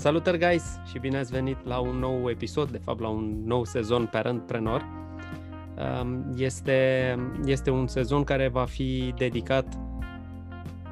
[0.00, 3.64] Salutări, guys, și bine ați venit la un nou episod, de fapt la un nou
[3.64, 4.84] sezon Parentpreneur.
[6.02, 9.78] Um, este, este un sezon care va fi dedicat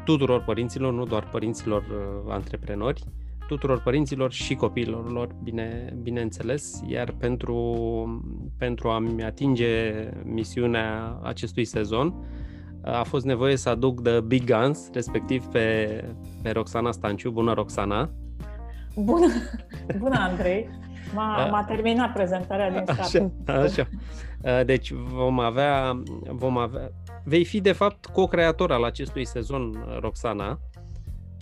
[0.04, 3.02] tuturor părinților, nu doar părinților uh, antreprenori,
[3.46, 7.62] tuturor părinților și copiilor lor, bine, bineînțeles, iar pentru,
[8.59, 9.93] pentru a-mi atinge
[10.25, 12.14] misiunea acestui sezon,
[12.82, 16.04] a fost nevoie să aduc de Big Guns, respectiv pe,
[16.43, 17.31] pe Roxana Stanciu.
[17.31, 18.11] Bună, Roxana!
[19.00, 19.26] Bună,
[19.98, 20.68] bună Andrei!
[21.14, 21.50] M-a, da.
[21.50, 23.32] m-a terminat prezentarea din start.
[23.46, 23.89] Așa, așa.
[24.64, 26.90] Deci vom avea, vom avea,
[27.25, 30.61] vei fi de fapt co-creator al acestui sezon, Roxana,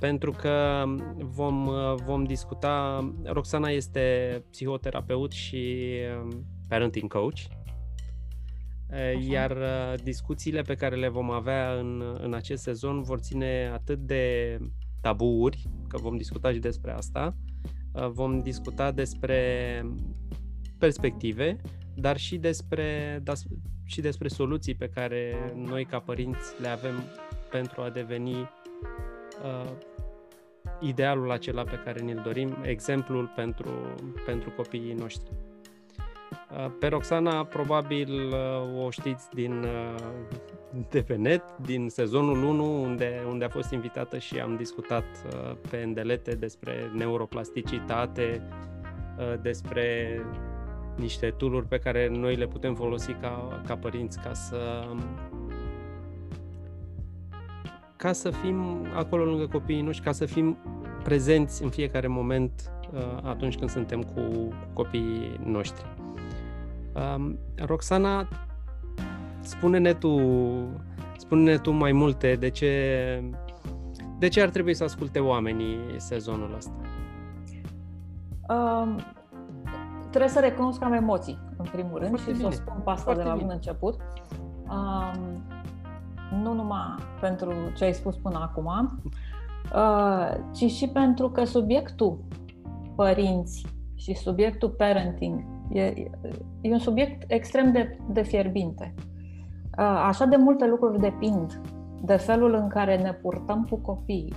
[0.00, 0.84] pentru că
[1.18, 1.68] vom,
[2.04, 5.92] vom discuta, Roxana este psihoterapeut și
[6.22, 7.38] um, parenting coach,
[8.90, 9.08] Așa.
[9.28, 9.56] iar
[10.02, 14.58] discuțiile pe care le vom avea în, în acest sezon vor ține atât de
[15.06, 17.36] tabuuri, că vom discuta și despre asta,
[18.12, 19.40] vom discuta despre
[20.78, 21.60] perspective,
[21.94, 23.32] dar și despre, da,
[23.84, 27.02] și despre soluții pe care noi ca părinți le avem
[27.50, 29.70] pentru a deveni uh,
[30.80, 33.70] idealul acela pe care ne-l dorim, exemplul pentru,
[34.24, 35.30] pentru copiii noștri.
[36.50, 39.94] Uh, pe Roxana probabil uh, o știți din, uh,
[40.90, 45.04] de pe net, din sezonul 1, unde, unde a fost invitată și am discutat
[45.70, 48.42] pe îndelete despre neuroplasticitate,
[49.42, 50.20] despre
[50.96, 54.86] niște tool pe care noi le putem folosi ca, ca părinți ca să
[57.96, 60.58] ca să fim acolo lângă copiii noștri, ca să fim
[61.02, 62.70] prezenți în fiecare moment
[63.22, 65.86] atunci când suntem cu copiii noștri.
[67.64, 68.28] Roxana,
[69.40, 70.20] spune-ne tu,
[71.16, 72.70] spune-ne tu mai multe de ce,
[74.18, 76.72] de ce ar trebui să asculte oamenii sezonul ăsta?
[78.48, 79.00] Um,
[80.08, 82.42] trebuie să recunosc că am emoții, în primul rând, Foarte și bine.
[82.42, 84.00] să o spun pe asta Foarte de la bun început.
[84.68, 85.42] Um,
[86.42, 89.00] nu numai pentru ce ai spus până acum,
[89.74, 92.18] uh, ci și pentru că subiectul
[92.96, 95.82] părinți și subiectul parenting e,
[96.60, 98.94] e un subiect extrem de, de fierbinte.
[99.78, 101.60] Uh, așa de multe lucruri depind
[102.02, 104.34] de felul în care ne purtăm cu copiii.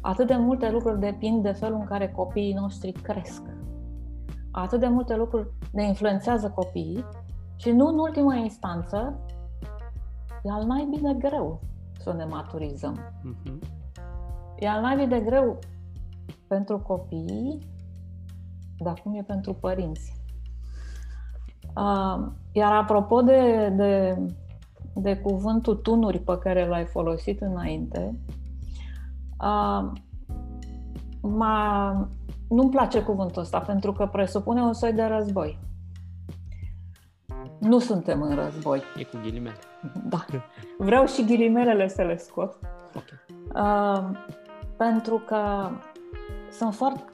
[0.00, 3.42] Atât de multe lucruri depind de felul în care copiii noștri cresc
[4.50, 7.04] atât de multe lucruri ne influențează copiii
[7.56, 9.20] și nu în ultima instanță,
[10.42, 11.60] e al naibii de greu
[11.98, 12.98] să ne maturizăm.
[12.98, 13.58] Uh-huh.
[14.58, 15.58] E al naibii de greu
[16.46, 17.58] pentru copii,
[18.78, 20.19] dar cum e pentru părinți.
[21.76, 24.18] Uh, iar apropo de, de,
[24.94, 28.18] de cuvântul tunuri pe care l-ai folosit înainte,
[29.40, 29.90] uh,
[31.20, 32.08] m-a,
[32.48, 35.58] nu-mi place cuvântul ăsta pentru că presupune un soi de război.
[37.58, 38.82] Nu suntem în război.
[38.96, 39.56] E cu ghilimele.
[40.08, 40.24] Da.
[40.78, 42.58] Vreau și ghilimelele să le scot.
[42.94, 43.18] Okay.
[43.54, 44.10] Uh,
[44.76, 45.70] pentru că
[46.50, 47.04] sunt foarte,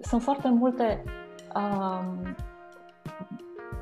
[0.00, 1.04] sunt foarte multe
[1.54, 2.32] uh,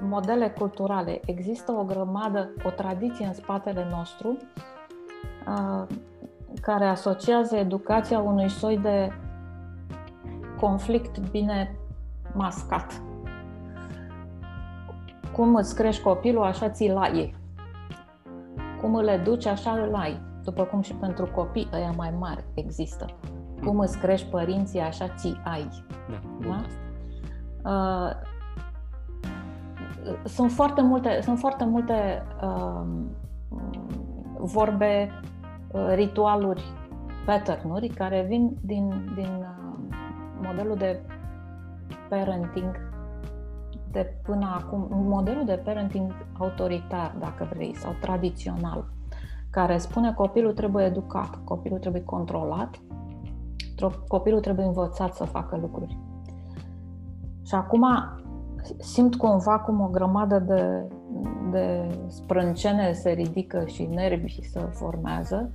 [0.03, 1.21] modele culturale.
[1.25, 4.37] Există o grămadă, o tradiție în spatele nostru
[5.47, 5.87] uh,
[6.61, 9.13] care asociază educația unui soi de
[10.61, 11.77] conflict bine
[12.35, 13.03] mascat.
[15.33, 17.35] Cum îți crești copilul, așa ți-l ai.
[18.81, 20.21] Cum îl educi, așa îl ai.
[20.45, 23.07] După cum și pentru copii ăia mai mari există.
[23.65, 25.69] Cum îți crești părinții, așa ți ai.
[26.41, 26.49] Da?
[26.49, 26.63] da?
[30.09, 32.83] Uh, sunt foarte multe, sunt foarte multe uh,
[34.39, 35.11] vorbe,
[35.73, 36.63] uh, ritualuri,
[37.27, 39.97] pattern care vin din, din uh,
[40.43, 41.01] modelul de
[42.09, 42.87] parenting
[43.91, 48.89] de până acum, modelul de parenting autoritar, dacă vrei, sau tradițional,
[49.51, 52.81] care spune copilul trebuie educat, copilul trebuie controlat,
[54.09, 55.99] copilul trebuie învățat să facă lucruri.
[57.47, 57.85] Și acum
[58.79, 60.89] simt cumva cum o grămadă de,
[61.51, 65.53] de sprâncene se ridică și nervi se formează,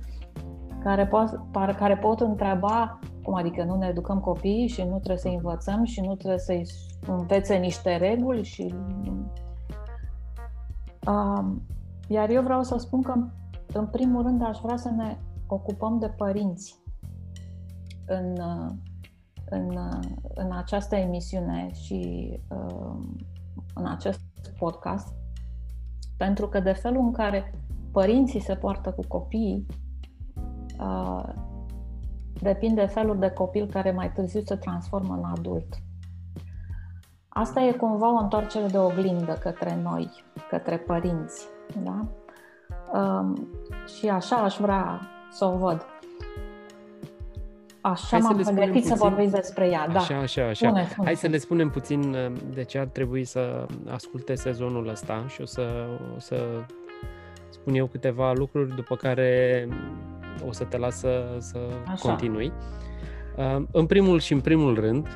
[0.82, 5.28] care, po- care pot întreba cum adică nu ne educăm copiii și nu trebuie să
[5.28, 6.66] învățăm și nu trebuie să-i
[7.06, 8.74] învețe niște reguli și...
[11.06, 11.44] Uh,
[12.08, 13.12] iar eu vreau să spun că,
[13.72, 15.16] în primul rând, aș vrea să ne
[15.46, 16.82] ocupăm de părinți.
[18.06, 18.34] În,
[19.48, 19.78] în,
[20.34, 22.96] în această emisiune și uh,
[23.74, 24.20] în acest
[24.58, 25.14] podcast,
[26.16, 27.54] pentru că de felul în care
[27.92, 29.66] părinții se poartă cu copiii,
[30.78, 31.28] uh,
[32.40, 35.74] depinde felul de copil care mai târziu se transformă în adult.
[37.28, 40.10] Asta e cumva o întoarcere de oglindă către noi,
[40.48, 41.46] către părinți.
[41.82, 42.08] Da?
[43.00, 43.48] Um,
[43.98, 45.00] și așa aș vrea
[45.30, 45.86] să o văd.
[47.86, 48.82] Așa Hai m-am pregătit puțin...
[48.82, 49.88] să vorbim despre ea.
[49.88, 49.98] Da.
[49.98, 50.66] Așa, așa, așa.
[50.66, 51.06] Spune, spune.
[51.06, 55.40] Hai să le spunem puțin uh, de ce ar trebui să asculte sezonul ăsta și
[55.40, 55.86] o să,
[56.16, 56.36] o să
[57.48, 59.68] spun eu câteva lucruri, după care
[60.48, 61.58] o să te las să, să
[62.02, 62.52] continui.
[63.36, 65.06] Uh, în primul și în primul rând,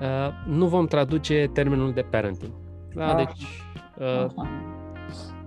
[0.00, 2.52] uh, nu vom traduce termenul de parenting.
[2.94, 3.14] Da?
[3.14, 3.16] Ah.
[3.16, 3.46] Deci,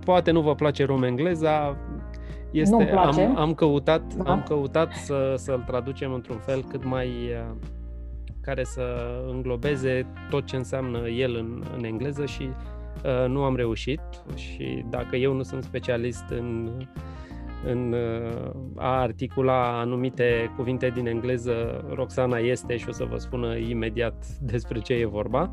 [0.04, 1.76] poate nu vă place rom-engleza,
[2.60, 3.22] este, nu place.
[3.22, 4.30] Am, am căutat, da.
[4.30, 7.56] am căutat să, să-l traducem într-un fel cât mai uh,
[8.44, 8.82] care să
[9.28, 14.00] înglobeze tot ce înseamnă el în, în engleză și uh, nu am reușit
[14.34, 16.70] și dacă eu nu sunt specialist în,
[17.66, 23.56] în uh, a articula anumite cuvinte din engleză, Roxana este și o să vă spună
[23.56, 25.52] imediat despre ce e vorba,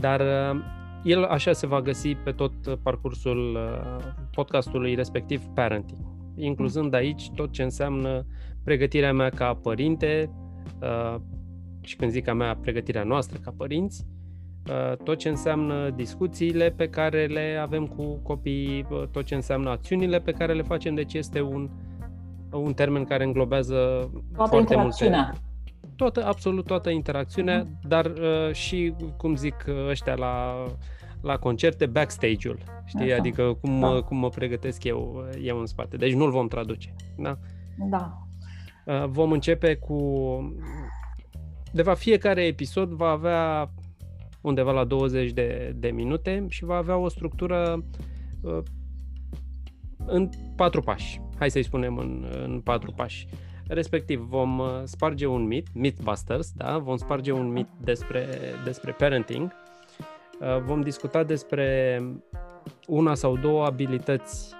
[0.00, 0.60] dar uh,
[1.04, 7.52] el așa se va găsi pe tot parcursul uh, podcastului respectiv Parenting incluzând aici tot
[7.52, 8.26] ce înseamnă
[8.64, 10.30] pregătirea mea ca părinte
[10.80, 11.20] uh,
[11.80, 14.06] și când zic a mea, pregătirea noastră ca părinți,
[14.70, 19.70] uh, tot ce înseamnă discuțiile pe care le avem cu copiii, uh, tot ce înseamnă
[19.70, 21.70] acțiunile pe care le facem, deci este un,
[22.52, 23.74] un termen care înglobează
[24.36, 25.32] toată foarte multe.
[25.96, 27.88] Toată, absolut toată interacțiunea, uh-huh.
[27.88, 30.64] dar uh, și, cum zic ăștia la
[31.24, 33.04] la concerte backstage-ul, știi?
[33.04, 33.16] Așa.
[33.16, 34.00] Adică cum, da.
[34.00, 35.96] cum mă pregătesc eu, eu în spate.
[35.96, 37.38] Deci nu-l vom traduce, da?
[37.90, 38.18] Da.
[38.86, 39.98] Uh, vom începe cu...
[41.72, 43.70] De va fiecare episod va avea
[44.40, 47.84] undeva la 20 de, de minute și va avea o structură
[48.40, 48.58] uh,
[50.06, 51.20] în patru pași.
[51.38, 53.26] Hai să-i spunem în, în patru pași.
[53.66, 56.78] Respectiv, vom uh, sparge un mit, Mythbusters, da?
[56.78, 58.26] Vom sparge un mit despre,
[58.64, 59.63] despre parenting Uh,
[60.64, 62.00] vom discuta despre
[62.86, 64.54] una sau două abilități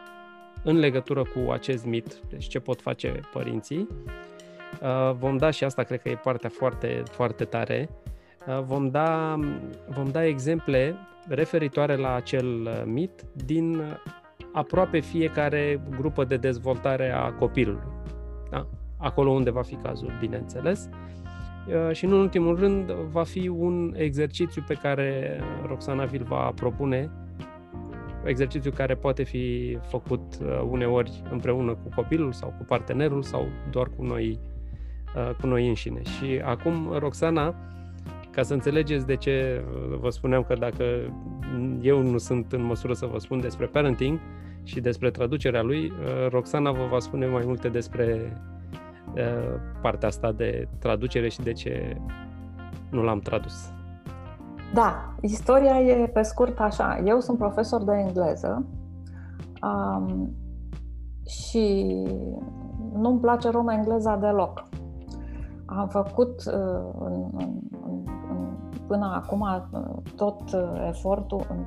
[0.63, 3.89] în legătură cu acest mit, deci ce pot face părinții.
[4.83, 7.89] Uh, vom da și asta cred că e partea foarte, foarte tare.
[8.47, 9.39] Uh, vom da,
[9.89, 10.97] vom da exemple
[11.29, 13.83] referitoare la acel mit din
[14.53, 17.93] aproape fiecare grupă de dezvoltare a copilului.
[18.51, 18.67] Da?
[18.99, 20.89] Acolo unde va fi cazul, bineînțeles.
[20.91, 21.24] Uh,
[21.93, 27.11] și, în ultimul rând, va fi un exercițiu pe care Roxana vi va propune,
[28.25, 33.91] exercițiu care poate fi făcut uh, uneori împreună cu copilul sau cu partenerul sau doar
[33.97, 34.39] cu noi,
[35.17, 36.03] uh, cu noi înșine.
[36.03, 37.55] Și acum, Roxana,
[38.31, 39.65] ca să înțelegeți de ce
[40.01, 40.85] vă spuneam că dacă
[41.81, 44.21] eu nu sunt în măsură să vă spun despre parenting
[44.63, 45.93] și despre traducerea lui,
[46.29, 48.33] Roxana vă va spune mai multe despre
[49.83, 51.97] partea asta de traducere și de ce
[52.91, 53.73] nu l-am tradus.
[54.75, 57.03] Da, istoria e pe scurt așa.
[57.05, 58.67] Eu sunt profesor de engleză
[59.63, 60.35] um,
[61.27, 61.97] și
[62.93, 64.63] nu-mi place romă engleza deloc.
[65.67, 67.61] Am făcut uh, în, în,
[68.29, 68.57] în,
[68.87, 71.65] până acum uh, tot uh, efortul în,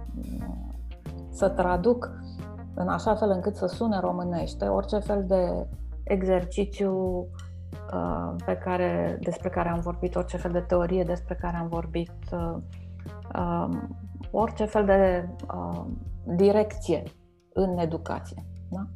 [1.29, 2.11] să traduc
[2.73, 5.67] în așa fel încât să sune românește orice fel de
[6.07, 7.27] exercițiu
[7.93, 12.13] uh, pe care, despre care am vorbit, orice fel de teorie despre care am vorbit,
[12.31, 12.57] uh,
[13.39, 13.97] um,
[14.31, 15.85] orice fel de uh,
[16.35, 17.03] direcție
[17.53, 18.45] în educație.
[18.69, 18.87] Da?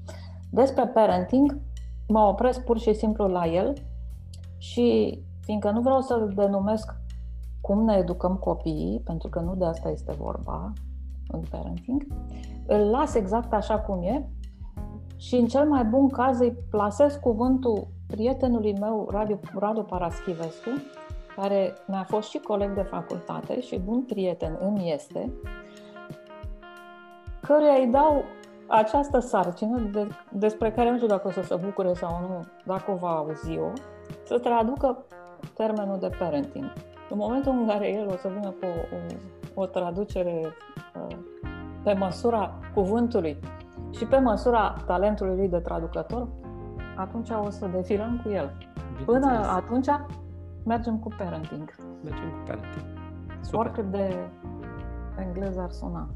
[0.50, 1.60] Despre parenting,
[2.08, 3.74] mă opresc pur și simplu la el
[4.58, 6.96] și fiindcă nu vreau să-l denumesc
[7.62, 10.74] cum ne educăm copiii, pentru că nu de asta este vorba
[11.28, 12.08] în parenting,
[12.68, 14.30] îl las exact așa cum e
[15.22, 20.70] și în cel mai bun caz îi plasez cuvântul prietenului meu, Radu, Radu Paraschivescu,
[21.36, 25.32] care mi-a fost și coleg de facultate și bun prieten îmi este,
[27.42, 28.24] căruia îi dau
[28.68, 32.92] această sarcină de, despre care nu știu dacă o să se bucure sau nu, dacă
[32.92, 33.74] o va auzi eu,
[34.24, 35.06] să traducă
[35.54, 36.74] termenul de parenting.
[37.10, 38.96] În momentul în care el o să vină cu o,
[39.56, 40.42] o, o traducere
[40.96, 41.16] uh,
[41.84, 43.38] pe măsura cuvântului
[43.92, 46.28] și pe măsura talentului lui de traducător,
[46.96, 48.58] atunci o să defilăm cu el.
[49.06, 49.88] Până atunci,
[50.66, 51.76] mergem cu parenting.
[52.04, 52.84] Mergem cu parenting.
[53.42, 53.60] Super.
[53.60, 54.30] Oricât de
[55.18, 56.10] engleză ar suna.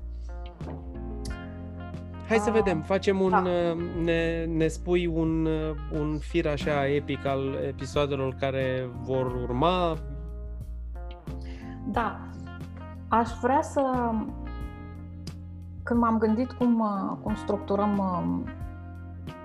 [2.28, 3.42] Hai să vedem, facem un, da.
[4.04, 5.48] ne, ne spui un,
[6.00, 9.98] un fir așa epic al episoadelor care vor urma?
[11.88, 12.20] Da,
[13.08, 14.12] aș vrea să
[15.86, 18.52] când m-am gândit cum, uh, cum structurăm uh,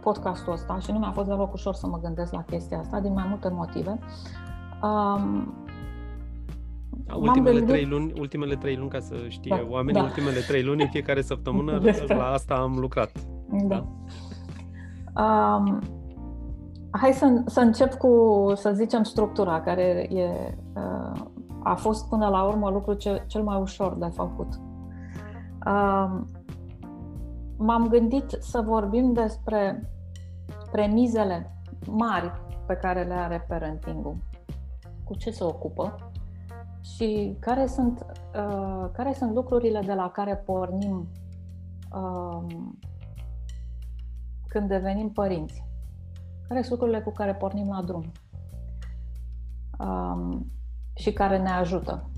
[0.01, 3.13] podcastul ăsta și nu mi-a fost deloc ușor să mă gândesc la chestia asta, din
[3.13, 3.99] mai multe motive.
[4.83, 5.55] Um,
[7.15, 7.75] ultimele, gândit...
[7.75, 10.07] trei luni, ultimele trei luni, ca să știe da, oamenii, da.
[10.07, 12.17] ultimele trei luni, în fiecare săptămână, Despre...
[12.17, 13.11] la asta am lucrat.
[13.51, 13.85] Da.
[15.15, 15.23] da?
[15.23, 15.79] Um,
[16.91, 21.21] hai să, să încep cu, să zicem, structura, care e, uh,
[21.63, 24.49] a fost până la urmă lucru ce, cel mai ușor de făcut.
[25.67, 26.29] Um,
[27.57, 29.91] m-am gândit să vorbim despre
[30.71, 32.33] premizele mari
[32.67, 34.17] pe care le are parenting-ul,
[35.05, 36.11] cu ce se ocupă
[36.83, 41.09] și care sunt, uh, care sunt lucrurile de la care pornim
[41.95, 42.45] uh,
[44.47, 45.65] când devenim părinți.
[46.49, 48.13] Care sunt lucrurile cu care pornim la drum
[49.79, 50.53] um,
[50.95, 52.10] și care ne ajută.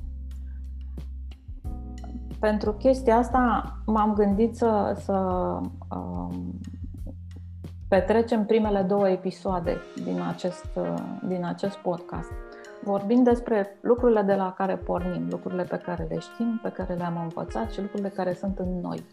[2.43, 5.13] Pentru chestia asta m-am gândit să, să
[5.91, 6.61] um,
[7.89, 10.79] petrecem primele două episoade din acest,
[11.27, 12.31] din acest podcast.
[12.85, 17.19] Vorbind despre lucrurile de la care pornim, lucrurile pe care le știm, pe care le-am
[17.23, 19.05] învățat și lucrurile care sunt în noi,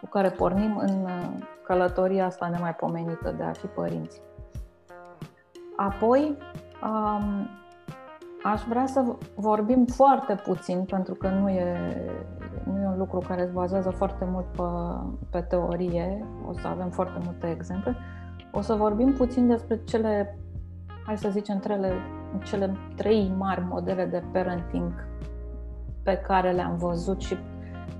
[0.00, 1.08] cu care pornim în
[1.64, 4.20] călătoria asta nemaipomenită de a fi părinți.
[5.76, 6.36] Apoi,
[6.82, 7.48] um,
[8.52, 11.76] aș vrea să vorbim foarte puțin, pentru că nu e,
[12.64, 14.62] nu e un lucru care se bazează foarte mult pe,
[15.30, 17.96] pe teorie, o să avem foarte multe exemple.
[18.52, 20.38] O să vorbim puțin despre cele,
[21.06, 21.92] hai să zicem, cele,
[22.44, 24.92] cele trei mari modele de parenting
[26.02, 27.36] pe care le-am văzut și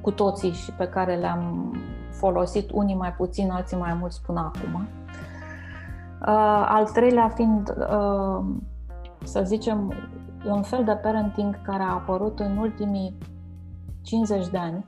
[0.01, 1.73] cu toții și pe care le-am
[2.11, 4.89] folosit, unii mai puțin, alții mai mult spun acum.
[6.21, 8.45] Uh, al treilea fiind, uh,
[9.25, 9.93] să zicem,
[10.51, 13.19] un fel de parenting care a apărut în ultimii
[14.03, 14.87] 50 de ani,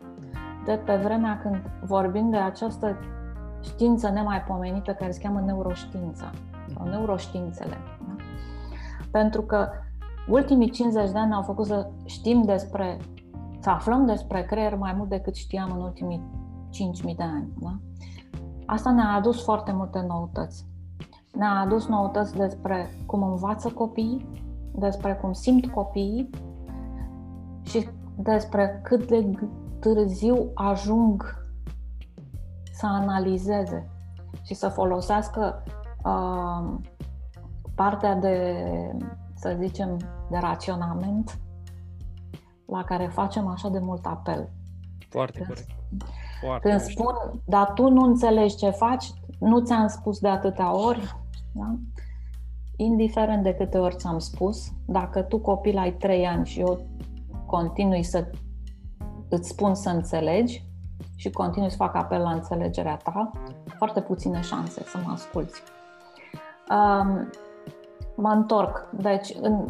[0.65, 2.97] de pe vremea când vorbim de această
[3.63, 6.31] știință nemaipomenită care se cheamă neuroștiința
[6.75, 7.77] sau neuroștiințele.
[8.07, 8.17] Da?
[9.11, 9.69] Pentru că
[10.29, 12.97] ultimii 50 de ani au făcut să știm despre,
[13.61, 16.23] să aflăm despre creier mai mult decât știam în ultimii
[17.09, 17.53] 5.000 de ani.
[17.59, 17.79] Da?
[18.67, 20.67] Asta ne-a adus foarte multe noutăți.
[21.33, 24.48] Ne-a adus noutăți despre cum învață copiii,
[24.79, 26.31] despre cum simt copiii
[27.63, 29.31] și despre cât de
[29.81, 31.47] târziu ajung
[32.73, 33.91] să analizeze
[34.43, 35.63] și să folosească
[36.05, 36.75] uh,
[37.75, 38.65] partea de,
[39.35, 39.97] să zicem,
[40.31, 41.39] de raționament
[42.67, 44.51] la care facem așa de mult apel.
[45.09, 45.71] Foarte corect.
[46.41, 51.17] Foarte Când spun, dar tu nu înțelegi ce faci, nu ți-am spus de atâtea ori,
[51.53, 51.75] da?
[52.81, 56.81] Indiferent de câte ori ți-am spus, dacă tu copil ai 3 ani și eu
[57.47, 58.31] continui să
[59.29, 60.67] îți spun să înțelegi
[61.17, 63.31] și continui să fac apel la înțelegerea ta,
[63.77, 65.63] foarte puține șanse să mă asculți.
[66.71, 67.31] Um,
[68.17, 68.91] mă întorc.
[68.91, 69.67] Deci, în,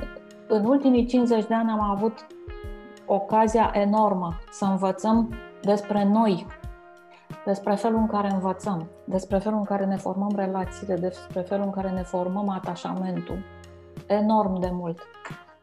[0.49, 2.27] în ultimii 50 de ani am avut
[3.07, 6.47] ocazia enormă să învățăm despre noi,
[7.49, 11.71] despre felul în care învățăm, despre felul în care ne formăm relațiile, despre felul în
[11.71, 13.39] care ne formăm atașamentul,
[14.07, 14.99] enorm de mult.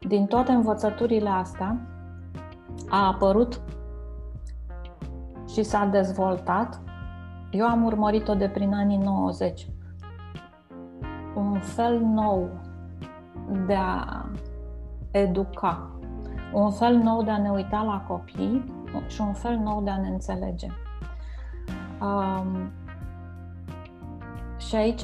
[0.00, 1.76] Din toate învățăturile astea
[2.88, 3.60] a apărut
[5.48, 6.80] și s-a dezvoltat,
[7.50, 9.66] eu am urmărit-o de prin anii 90,
[11.36, 12.48] un fel nou
[13.66, 14.26] de a
[15.10, 15.90] educa,
[16.52, 18.64] un fel nou de a ne uita la copii
[19.06, 20.66] și un fel nou de a ne înțelege.
[22.00, 22.72] Um,
[24.58, 25.02] și aici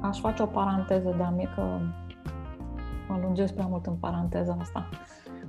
[0.00, 1.80] aș face o paranteză de mică,
[3.08, 4.88] mă lungesc prea mult în paranteza asta.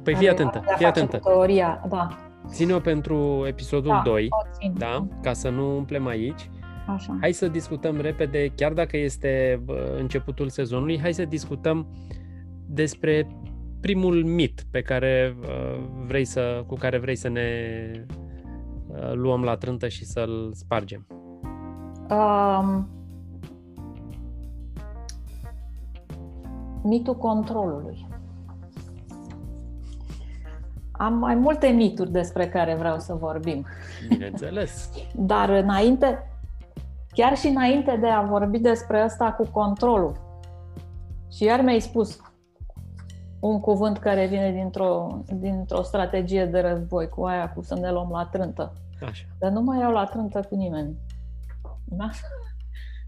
[0.04, 1.18] Păi fii atentă, fii atentă.
[1.18, 2.08] Teoria, da.
[2.48, 4.30] Ține-o pentru episodul da, 2,
[4.74, 5.08] da?
[5.22, 6.50] ca să nu umplem aici.
[6.88, 7.18] Așa.
[7.20, 9.64] Hai să discutăm repede, chiar dacă este
[9.98, 11.88] începutul sezonului, hai să discutăm
[12.66, 13.28] despre
[13.82, 15.36] primul mit pe care
[16.06, 17.52] vrei să, cu care vrei să ne
[18.16, 18.21] Uh,
[19.14, 21.08] luăm la trântă și să-l spargem?
[22.10, 22.90] Um,
[26.84, 28.08] mitul controlului.
[30.92, 33.66] Am mai multe mituri despre care vreau să vorbim.
[34.08, 34.90] Bineînțeles.
[35.16, 36.32] Dar înainte,
[37.14, 40.20] chiar și înainte de a vorbi despre asta cu controlul,
[41.32, 42.20] și iar mi-ai spus,
[43.42, 48.10] un cuvânt care vine dintr-o, dintr-o strategie de război, cu aia cu să ne luăm
[48.12, 48.74] la trântă.
[49.06, 49.26] Așa.
[49.40, 50.96] Dar nu mai iau la trântă cu nimeni.
[51.86, 52.10] Da?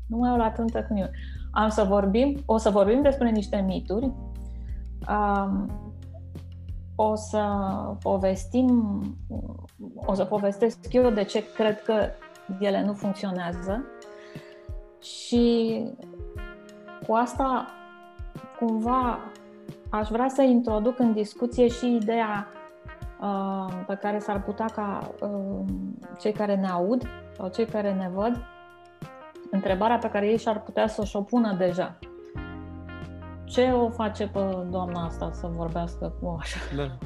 [0.07, 1.15] Nu mai iau la trântă cu nimeni.
[1.51, 4.11] Am să vorbim, o să vorbim despre niște mituri.
[5.09, 5.71] Um,
[6.95, 7.43] o să
[7.99, 9.01] povestim,
[9.95, 12.09] o să povestesc eu de ce cred că
[12.59, 13.83] ele nu funcționează
[15.01, 15.77] Și
[17.07, 17.67] cu asta,
[18.59, 19.19] cumva,
[19.97, 22.47] aș vrea să introduc în discuție și ideea
[23.21, 25.65] uh, pe care s-ar putea ca uh,
[26.19, 27.03] cei care ne aud
[27.37, 28.43] sau cei care ne văd,
[29.51, 31.97] întrebarea pe care ei și-ar putea să-și o pună deja.
[33.43, 36.97] Ce o face pe doamna asta să vorbească cu așa, da.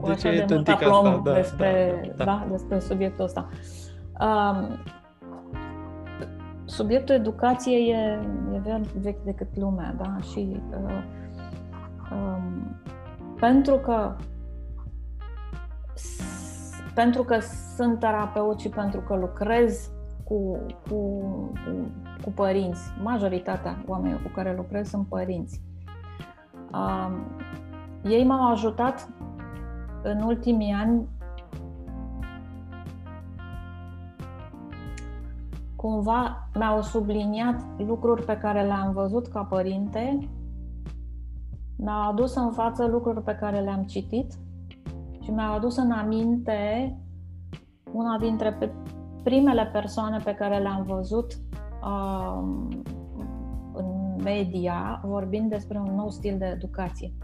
[0.00, 2.24] cu așa de, de mult aplom da, despre, da, da, da.
[2.24, 3.48] Da, despre subiectul ăsta?
[4.20, 4.68] Uh,
[6.64, 8.20] subiectul educației e,
[8.66, 10.16] e vechi decât lumea, da?
[10.32, 11.02] Și uh,
[12.12, 12.76] um,
[13.40, 14.16] pentru că
[16.94, 17.38] pentru că
[17.76, 19.90] sunt terapeut și pentru că lucrez
[20.24, 20.58] cu,
[20.88, 20.96] cu,
[21.52, 21.92] cu,
[22.22, 25.60] cu părinți, majoritatea oamenilor cu care lucrez sunt părinți.
[26.72, 27.26] Um,
[28.04, 29.08] ei m-au ajutat
[30.02, 31.08] în ultimii ani
[35.76, 40.18] cumva mi-au subliniat lucruri pe care le-am văzut ca părinte,
[41.84, 44.32] mi-au adus în față lucruri pe care le-am citit
[45.20, 46.98] și mi-au adus în aminte
[47.92, 48.74] una dintre
[49.22, 51.32] primele persoane pe care le-am văzut
[51.82, 52.42] uh,
[53.72, 57.14] în media vorbind despre un nou stil de educație.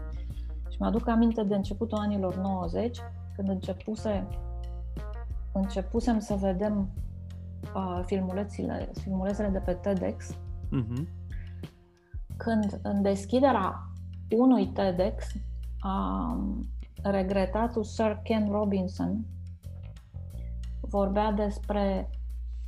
[0.69, 2.99] Și mă-aduc aminte de începutul anilor 90,
[3.35, 4.27] când începuse,
[5.53, 6.89] începusem să vedem
[7.75, 11.07] uh, filmulețele, filmulețele de pe TEDx, uh-huh.
[12.37, 13.90] când în deschiderea
[14.37, 15.25] unui TEDx,
[15.83, 16.37] uh,
[17.03, 19.25] regretatul Sir Ken Robinson
[20.91, 22.09] vorbea despre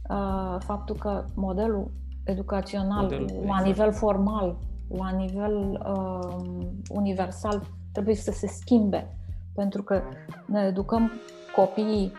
[0.09, 1.91] uh, faptul că modelul
[2.23, 3.65] educațional modelul, la exact.
[3.65, 9.17] nivel formal, la nivel uh, universal, trebuie să se schimbe.
[9.53, 10.01] Pentru că
[10.45, 11.11] ne educăm
[11.55, 12.11] copiii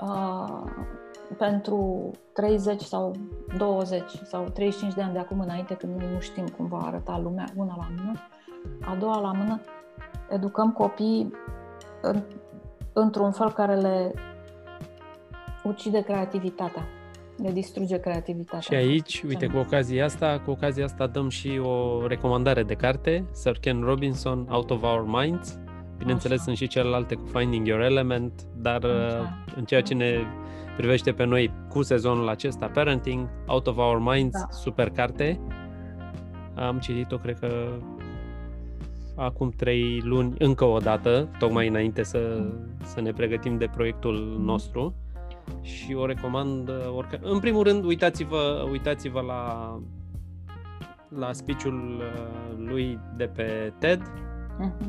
[0.00, 0.64] uh,
[1.38, 3.14] pentru 30 sau
[3.56, 7.18] 20 sau 35 de ani de acum înainte, când noi nu știm cum va arăta
[7.18, 8.12] lumea, una la mână,
[8.80, 9.60] a doua la mână,
[10.28, 11.32] educăm copiii
[12.02, 12.22] în,
[12.92, 14.14] într-un fel care le
[15.64, 16.86] ucide creativitatea,
[17.36, 18.60] le distruge creativitatea.
[18.60, 23.24] Și aici, uite, cu ocazia asta, cu ocazia asta dăm și o recomandare de carte,
[23.32, 25.58] Sir Ken Robinson, Out of Our Minds.
[25.98, 26.44] Bineînțeles, Așa.
[26.44, 29.20] sunt și celelalte cu Finding Your Element, dar Așa.
[29.20, 30.18] Uh, în ceea ce ne
[30.76, 34.46] privește pe noi cu sezonul acesta, Parenting, Out of Our Minds, da.
[34.50, 35.40] super carte.
[36.54, 37.48] Am citit-o, cred că
[39.14, 42.50] acum trei luni, încă o dată, tocmai înainte să,
[42.82, 44.94] să ne pregătim de proiectul nostru
[45.60, 47.18] și o recomand orică...
[47.22, 49.72] În primul rând, uitați-vă, uitați-vă la
[51.16, 54.86] la speech-ul uh, lui de pe TED, uh-huh.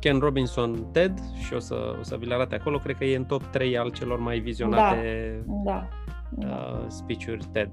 [0.00, 2.78] Ken Robinson TED și o să, o să vi-l arate acolo.
[2.78, 5.88] Cred că e în top 3 al celor mai vizionate da, da,
[6.30, 6.46] da.
[6.48, 7.70] Uh, speech-uri TED.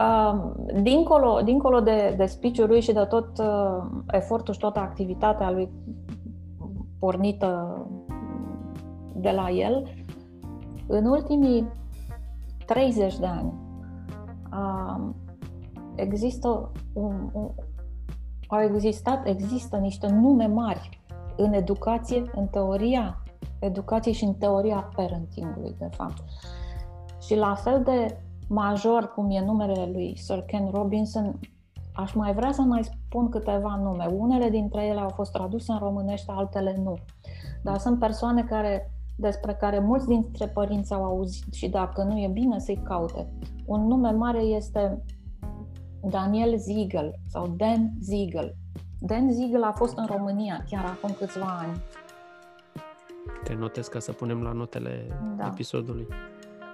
[0.00, 0.50] Uh,
[0.82, 5.70] dincolo, dincolo de, de speech-ul lui și de tot uh, efortul și toată activitatea lui
[6.98, 7.78] pornită
[9.14, 10.06] de la el,
[10.86, 11.72] în ultimii
[12.66, 13.52] 30 de ani
[14.52, 15.14] uh,
[15.94, 17.50] există un, un,
[18.48, 21.00] au existat, există niște nume mari
[21.36, 23.22] în educație, în teoria
[23.58, 26.22] educației și în teoria parentingului, de fapt.
[27.20, 31.38] Și la fel de major cum e numele lui Sir Ken Robinson,
[31.94, 34.04] aș mai vrea să mai spun câteva nume.
[34.04, 36.94] Unele dintre ele au fost traduse în românește, altele nu.
[37.62, 42.28] Dar sunt persoane care, despre care mulți dintre părinți au auzit și dacă nu e
[42.28, 43.28] bine să-i caute.
[43.66, 45.04] Un nume mare este
[46.02, 48.54] Daniel Ziegel sau Dan Ziegel.
[48.98, 51.82] Dan Ziegel a fost în România chiar acum câțiva ani.
[53.44, 55.46] Te notez ca să punem la notele da.
[55.46, 56.06] episodului.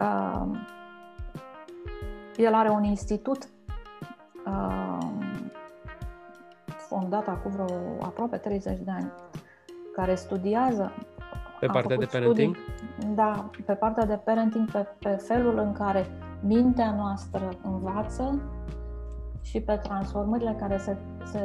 [0.01, 0.47] Uh,
[2.37, 3.49] el are un institut
[4.47, 5.09] uh,
[6.67, 7.67] fondat acum vreo
[8.01, 9.13] aproape 30 de ani,
[9.95, 10.93] care studiază
[11.61, 12.57] pe partea de parenting?
[12.57, 16.07] Studii, da, pe partea de parenting, pe, pe felul în care
[16.41, 18.41] mintea noastră învață
[19.41, 21.41] și pe transformările care se, se,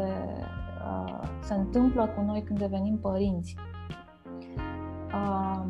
[0.86, 3.56] uh, se întâmplă cu noi când devenim părinți.
[5.14, 5.64] Uh,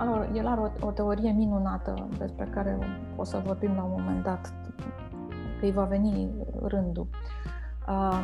[0.00, 2.78] alors, el are o, o teorie minunată despre care
[3.16, 4.52] o să vorbim la un moment dat,
[5.58, 6.30] că îi va veni
[6.62, 7.06] rândul.
[7.88, 8.20] Uh,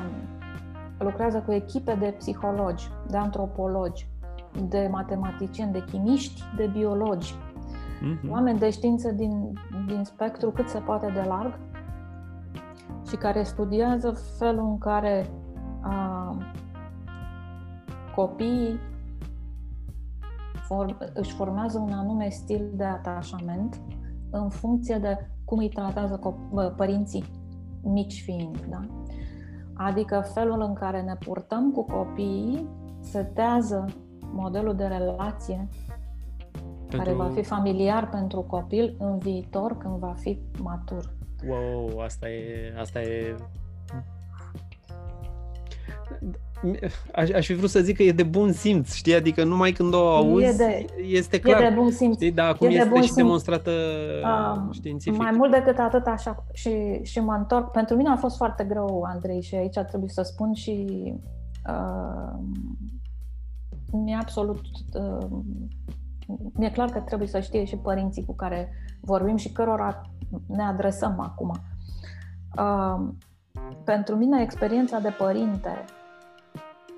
[0.98, 4.08] lucrează cu echipe de psihologi, de antropologi,
[4.68, 8.30] de matematicieni, de chimiști, de biologi, mm-hmm.
[8.30, 9.52] oameni de știință din,
[9.86, 11.58] din spectru cât se poate de larg
[13.08, 15.26] și care studiază felul în care
[15.84, 16.36] uh,
[18.14, 18.80] copiii
[20.66, 23.80] form, își formează un anume stil de atașament
[24.30, 27.24] în funcție de cum îi tratează cop- părinții
[27.82, 28.80] mici fiind, da?
[29.74, 32.68] Adică felul în care ne purtăm cu copiii
[33.00, 33.84] setează
[34.32, 35.68] modelul de relație
[36.88, 36.96] pentru...
[36.96, 41.14] care va fi familiar pentru copil în viitor când va fi matur.
[41.48, 43.34] Wow, asta e, asta e
[47.14, 49.14] aș, aș fi vrut să zic că e de bun simț, știi?
[49.14, 51.62] Adică numai când o auzi, e de, este clar.
[51.62, 52.14] E de bun simț.
[52.14, 52.32] Știi?
[52.32, 53.16] Dar acum e este de și simț.
[53.16, 53.70] demonstrată
[54.24, 55.18] uh, științific.
[55.18, 57.70] Mai mult decât atât, așa, și, și mă întorc.
[57.70, 60.84] Pentru mine a fost foarte greu, Andrei, și aici trebuie să spun și
[61.68, 62.38] uh,
[63.92, 64.60] mi-e absolut
[64.94, 65.26] uh,
[66.52, 70.00] mi-e clar că trebuie să știe și părinții cu care vorbim și cărora
[70.46, 71.52] ne adresăm acum.
[72.58, 73.08] Uh,
[73.84, 75.84] pentru mine, experiența de părinte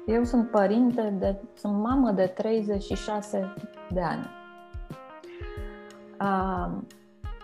[0.08, 3.54] eu sunt părinte, de, sunt mamă de 36
[3.90, 4.26] de ani.
[6.20, 6.82] Uh,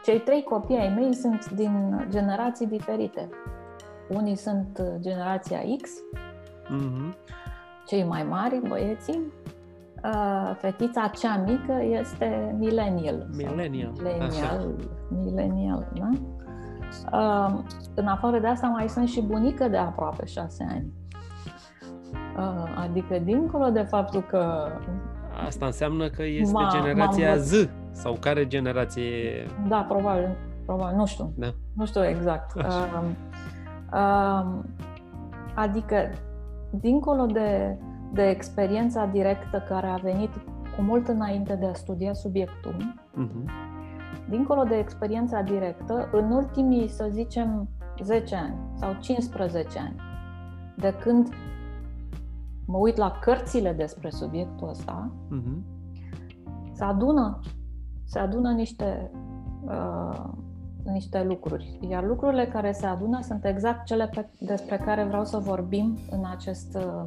[0.04, 3.28] cei trei copii ai mei sunt din generații diferite.
[4.08, 5.90] Unii sunt generația X,
[6.64, 7.14] mm-hmm.
[7.86, 9.32] cei mai mari, băieții.
[10.04, 13.28] Uh, fetița cea mică este millennial.
[13.36, 13.92] Millennial.
[14.02, 14.74] Millennial,
[15.08, 16.08] millennial da?
[17.12, 17.58] Uh,
[17.94, 20.92] în afară de asta mai sunt și bunică de aproape șase ani.
[22.76, 24.68] Adică, dincolo de faptul că...
[25.46, 29.46] Asta înseamnă că este m-a, generația Z sau care generație?
[29.68, 31.32] Da, probabil, probabil, nu știu.
[31.36, 31.54] Da.
[31.72, 32.54] Nu știu exact.
[32.56, 32.64] uh,
[33.92, 34.46] uh,
[35.54, 35.96] adică,
[36.70, 37.76] dincolo de,
[38.12, 40.30] de experiența directă care a venit
[40.76, 43.48] cu mult înainte de a studia subiectul, uh-huh.
[44.28, 47.68] dincolo de experiența directă, în ultimii, să zicem,
[48.02, 49.94] 10 ani sau 15 ani,
[50.76, 51.28] de când
[52.66, 55.62] mă uit la cărțile despre subiectul ăsta, uh-huh.
[56.72, 57.40] se adună,
[58.04, 59.10] se adună niște,
[59.64, 60.24] uh,
[60.84, 61.78] niște lucruri.
[61.88, 66.24] Iar lucrurile care se adună sunt exact cele pe, despre care vreau să vorbim în
[66.30, 67.04] acest, uh,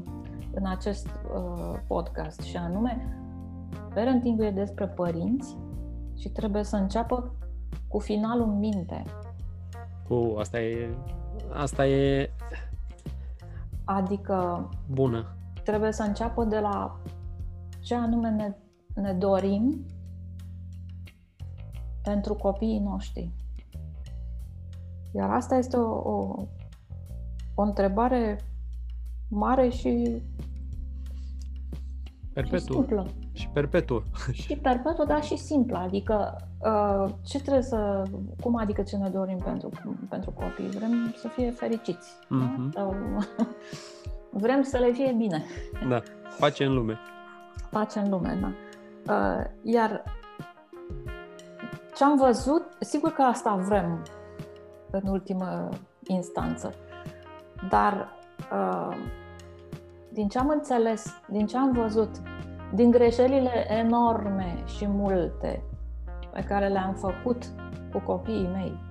[0.53, 2.41] în acest uh, podcast.
[2.41, 3.17] Și anume,
[3.93, 5.57] parenting e despre părinți
[6.17, 7.35] și trebuie să înceapă
[7.87, 9.03] cu finalul în minte.
[10.07, 10.89] Uh, asta e...
[11.53, 12.29] Asta e...
[13.83, 14.69] Adică...
[14.91, 15.36] Bună
[15.67, 17.01] trebuie să înceapă de la
[17.79, 18.55] ce anume ne,
[19.01, 19.85] ne dorim
[22.03, 23.31] pentru copiii noștri.
[25.11, 26.35] Iar asta este o, o,
[27.55, 28.39] o întrebare
[29.29, 30.21] mare și
[32.33, 32.57] perpetuă.
[32.57, 33.07] Și, simplă.
[33.31, 34.01] și perpetuă.
[34.43, 35.77] Și perpetuă, dar și simplă.
[35.77, 38.03] Adică, uh, ce trebuie să.
[38.41, 39.69] Cum adică ce ne dorim pentru,
[40.09, 40.67] pentru copii?
[40.67, 42.09] Vrem să fie fericiți.
[42.25, 42.73] Mm-hmm.
[42.73, 42.89] Da?
[44.31, 45.45] Sau, Vrem să le fie bine.
[45.89, 46.01] Da,
[46.39, 46.99] pace în lume.
[47.69, 48.51] Pace în lume, da.
[49.13, 50.03] Uh, iar
[51.95, 54.03] ce am văzut, sigur că asta vrem
[54.91, 55.69] în ultimă
[56.03, 56.73] instanță,
[57.69, 58.17] dar
[58.51, 58.97] uh,
[60.09, 62.09] din ce am înțeles, din ce am văzut,
[62.73, 65.63] din greșelile enorme și multe
[66.33, 67.45] pe care le-am făcut
[67.91, 68.86] cu copiii mei,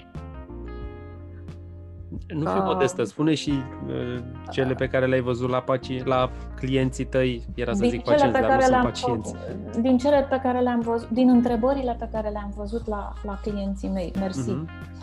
[2.34, 3.52] nu fi modestă, spune și
[3.86, 8.02] uh, cele pe care le-ai văzut la, paci- la clienții tăi, era să din zic
[8.02, 9.34] pacienți, dar nu sunt pacienți.
[9.80, 13.88] Din cele pe care le-am văzut, din întrebările pe care le-am văzut la, la clienții
[13.88, 14.50] mei, mersi.
[14.50, 14.94] Uh-huh.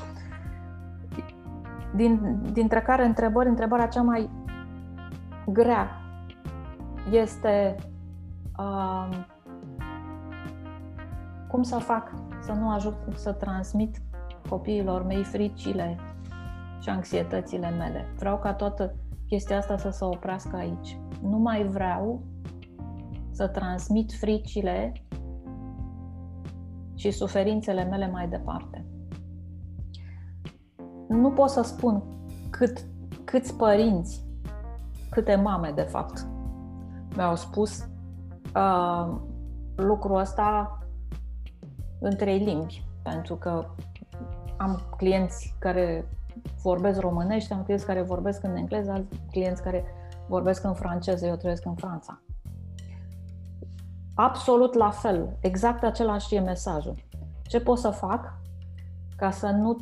[1.96, 4.30] Din, dintre care întrebări, întrebarea cea mai
[5.46, 6.02] grea
[7.12, 7.76] este
[8.60, 9.10] uh,
[11.48, 13.98] cum să fac să nu ajut să transmit
[14.50, 15.98] copiilor mei fricile
[16.84, 18.14] și anxietățile mele.
[18.18, 18.96] Vreau ca toată
[19.28, 21.00] chestia asta să se oprească aici.
[21.22, 22.24] Nu mai vreau
[23.32, 24.92] să transmit fricile
[26.96, 28.86] și suferințele mele mai departe.
[31.08, 32.04] Nu pot să spun
[32.50, 32.86] cât,
[33.24, 34.26] câți părinți,
[35.10, 36.28] câte mame, de fapt,
[37.16, 37.90] mi-au spus
[38.56, 39.16] uh,
[39.76, 40.78] lucrul ăsta
[42.00, 43.66] în trei limbi, pentru că
[44.58, 46.06] am clienți care
[46.64, 49.86] vorbesc românești, am clienți care vorbesc în engleză, alți clienți care
[50.28, 52.22] vorbesc în franceză, eu trăiesc în Franța.
[54.16, 56.96] Absolut la fel, exact același e mesajul.
[57.48, 58.40] Ce pot să fac
[59.16, 59.78] ca să nu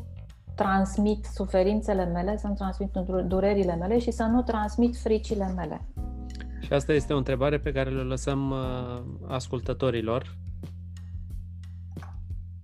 [0.56, 2.92] transmit suferințele mele, să nu transmit
[3.26, 5.88] durerile mele și să nu transmit fricile mele?
[6.62, 10.36] Și asta este o întrebare pe care le lăsăm uh, ascultătorilor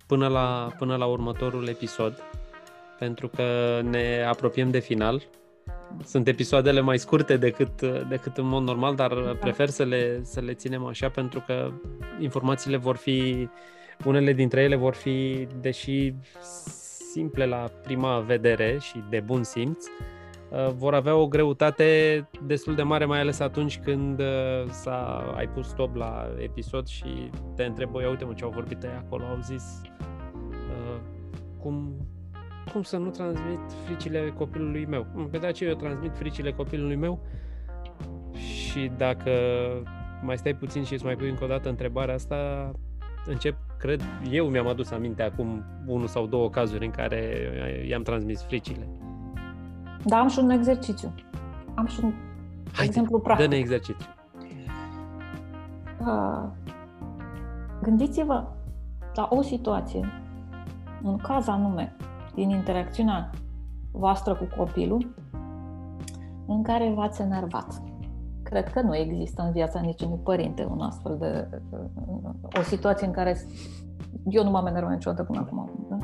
[0.06, 2.27] până la, până la următorul episod
[2.98, 5.22] pentru că ne apropiem de final.
[6.04, 9.34] Sunt episoadele mai scurte decât, decât în mod normal, dar da.
[9.40, 11.70] prefer să le, să le ținem așa pentru că
[12.20, 13.48] informațiile vor fi,
[14.04, 16.14] unele dintre ele vor fi, deși
[17.12, 22.82] simple la prima vedere și de bun simț, uh, vor avea o greutate destul de
[22.82, 27.90] mare, mai ales atunci când uh, s-a, ai pus stop la episod și te întreb,
[27.90, 29.80] băi, uite mă ce au vorbit ei acolo, au zis
[30.40, 31.00] uh,
[31.58, 31.96] cum,
[32.72, 35.06] cum să nu transmit fricile copilului meu.
[35.14, 37.20] Mm, pe de aceea eu transmit fricile copilului meu
[38.34, 39.30] și dacă
[40.22, 42.70] mai stai puțin și îți mai pui încă o dată întrebarea asta,
[43.26, 47.34] încep, cred, eu mi-am adus aminte acum unul sau două cazuri în care
[47.88, 48.88] i-am transmis fricile.
[50.04, 51.14] Da, am și un exercițiu.
[51.74, 52.12] Am și un
[52.72, 53.48] Haide, exemplu practic.
[53.48, 54.06] Dă-ne exercițiu.
[56.00, 56.44] Uh,
[57.82, 58.44] gândiți-vă
[59.14, 60.08] la o situație,
[61.02, 61.96] un caz anume,
[62.38, 63.30] din interacțiunea
[63.92, 65.14] voastră cu copilul,
[66.46, 67.82] în care v-ați enervat
[68.48, 71.48] cred că nu există în viața niciunui părinte un astfel de
[72.58, 73.36] o situație în care
[74.28, 75.86] eu nu m-am enervat niciodată până acum.
[75.88, 75.98] Da?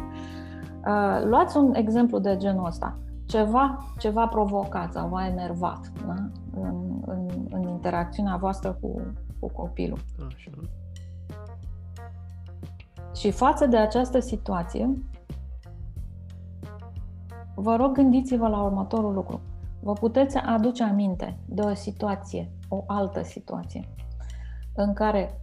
[0.90, 2.98] Uh, luați un exemplu de genul ăsta.
[3.26, 6.14] Ceva, ceva provocat sau v-a enervat da?
[6.60, 9.00] în, în, în interacțiunea voastră cu,
[9.40, 9.98] cu copilul.
[10.26, 10.50] Așa.
[13.14, 14.94] Și față de această situație,
[17.54, 19.40] vă rog gândiți-vă la următorul lucru
[19.84, 23.88] vă puteți aduce aminte de o situație, o altă situație,
[24.74, 25.40] în care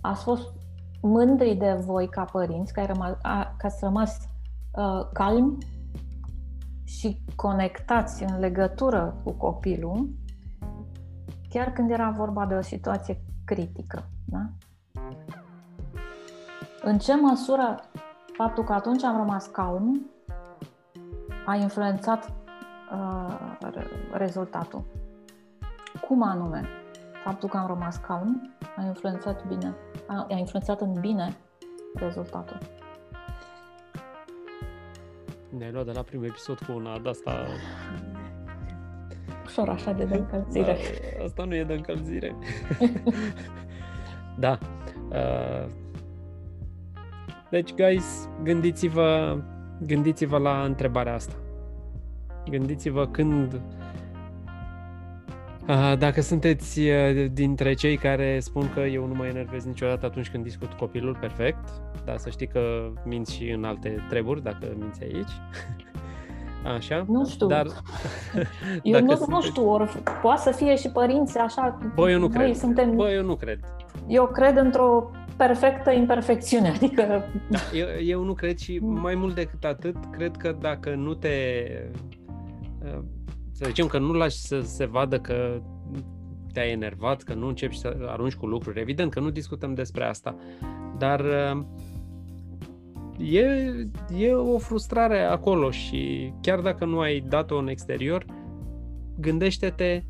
[0.00, 0.52] ați fost
[1.00, 4.28] mândri de voi ca părinți, că, rămas, a, că ați rămas
[4.76, 5.58] uh, calmi
[6.84, 10.08] și conectați în legătură cu copilul,
[11.48, 14.08] chiar când era vorba de o situație critică.
[14.24, 14.50] Da?
[16.82, 17.80] În ce măsură
[18.36, 20.10] faptul că atunci am rămas calm
[21.46, 22.32] a influențat
[22.92, 23.58] uh,
[24.12, 24.84] rezultatul.
[26.08, 26.64] Cum anume?
[27.24, 29.74] Faptul că am rămas calm a influențat bine,
[30.06, 31.36] a, a influențat în bine
[31.94, 32.58] rezultatul.
[35.48, 37.32] Ne-ai luat de la primul episod cu una de asta...
[39.46, 40.76] Ușor așa de, de încălzire.
[41.18, 42.36] Da, asta nu e de încălzire.
[44.44, 44.58] da.
[45.08, 45.66] Uh,
[47.50, 49.38] deci, guys, gândiți-vă,
[49.86, 51.34] gândiți-vă la întrebarea asta.
[52.50, 53.60] Gândiți-vă când
[55.98, 56.80] dacă sunteți
[57.32, 61.68] dintre cei care spun că eu nu mă enervez niciodată atunci când discut copilul, perfect.
[62.04, 62.60] Dar să știi că
[63.04, 65.30] minți și în alte treburi, dacă minți aici.
[66.76, 67.04] Așa.
[67.08, 67.46] Nu știu.
[67.46, 67.66] Dar,
[68.82, 69.30] eu nu, sunteți...
[69.30, 71.78] nu știu, ori poate să fie și părinți așa.
[71.94, 72.54] Bă, eu nu cred.
[72.54, 72.96] Suntem...
[72.96, 73.58] Bă, eu nu cred.
[74.06, 77.24] Eu cred într-o perfectă imperfecțiune, adică...
[77.48, 81.28] Da, eu, eu nu cred și mai mult decât atât, cred că dacă nu te
[83.52, 85.60] să zicem că nu lași să se vadă că
[86.52, 88.80] te-ai enervat, că nu începi să arunci cu lucruri.
[88.80, 90.36] Evident că nu discutăm despre asta,
[90.98, 91.24] dar
[93.18, 93.46] e,
[94.18, 98.24] e o frustrare acolo și chiar dacă nu ai dat-o în exterior,
[99.18, 100.02] gândește-te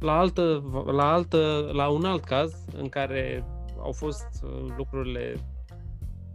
[0.00, 0.62] la, altă,
[0.92, 3.44] la, altă, la un alt caz în care
[3.86, 5.34] au fost uh, lucrurile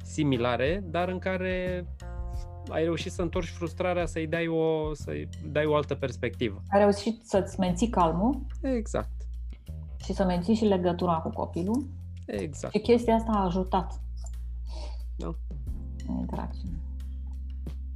[0.03, 1.85] similare, dar în care
[2.69, 6.61] ai reușit să întorci frustrarea, să-i dai o, să-i dai o altă perspectivă.
[6.69, 8.45] Ai reușit să-ți menții calmul.
[8.61, 9.09] Exact.
[10.03, 11.87] Și să menții și legătura cu copilul.
[12.25, 12.73] Exact.
[12.73, 14.01] Și chestia asta a ajutat.
[15.15, 15.35] Da.
[16.07, 16.79] În interacțiune.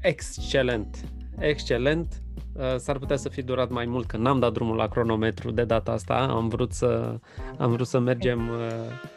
[0.01, 1.09] Excelent.
[1.37, 2.21] Excelent.
[2.53, 5.63] Uh, s-ar putea să fi durat mai mult, că n-am dat drumul la cronometru de
[5.63, 6.15] data asta.
[6.15, 7.19] Am vrut să,
[7.57, 9.14] am vrut să mergem uh, uh,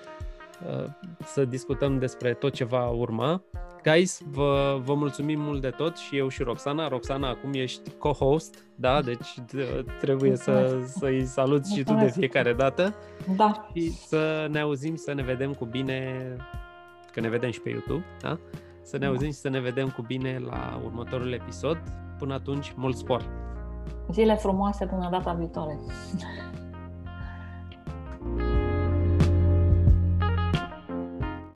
[1.25, 3.43] să discutăm despre tot ce va urma.
[3.85, 6.89] Guys, vă, vă mulțumim mult de tot și eu și Roxana.
[6.89, 9.03] Roxana, acum ești co-host, da?
[9.03, 9.41] Deci
[10.01, 12.95] trebuie să, să-i salut și tu de fiecare dată.
[13.37, 13.69] Da.
[13.75, 16.27] Și să ne auzim, să ne vedem cu bine,
[17.13, 18.39] că ne vedem și pe YouTube, da?
[18.83, 19.11] Să ne da.
[19.11, 21.83] auzim și să ne vedem cu bine la următorul episod.
[22.19, 23.23] Până atunci, mult spor!
[24.13, 25.79] Zile frumoase până data viitoare!